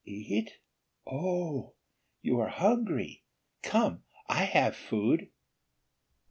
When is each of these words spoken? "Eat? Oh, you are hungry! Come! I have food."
"Eat? 0.03 0.53
Oh, 1.05 1.75
you 2.23 2.39
are 2.39 2.49
hungry! 2.49 3.23
Come! 3.61 4.01
I 4.27 4.45
have 4.45 4.75
food." 4.75 5.29